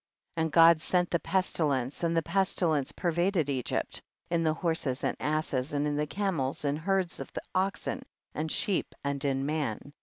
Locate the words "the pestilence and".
1.11-2.17